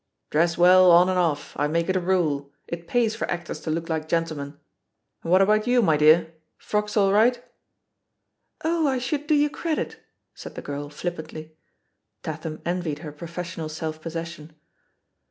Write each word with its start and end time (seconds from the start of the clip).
*Dress 0.31 0.57
well, 0.57 0.89
on 0.89 1.09
and 1.09 1.19
off,' 1.19 1.53
I 1.57 1.67
make 1.67 1.87
it 1.87 1.95
a 1.95 1.99
rule; 1.99 2.51
it 2.67 2.87
pays 2.87 3.13
for 3.15 3.29
actors 3.29 3.59
to 3.59 3.69
look 3.69 3.87
like 3.87 4.07
gentlemen. 4.09 4.57
And 5.21 5.31
what 5.31 5.43
about 5.43 5.67
you, 5.67 5.83
my 5.83 5.95
dear— 5.95 6.33
^frocks 6.59 6.97
all 6.97 7.13
right?" 7.13 7.39
"Oh, 8.63 8.87
I 8.87 8.97
should 8.97 9.27
do 9.27 9.35
you 9.35 9.51
credit!" 9.51 9.99
said 10.33 10.55
the 10.55 10.63
girl 10.63 10.89
flippantly. 10.89 11.55
Tatham 12.23 12.63
envied 12.65 12.97
her 13.05 13.11
professional 13.11 13.69
self 13.69 14.01
possession. 14.01 14.53